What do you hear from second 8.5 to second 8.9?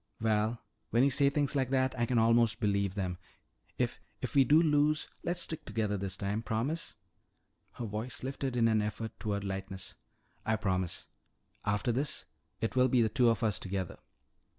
in an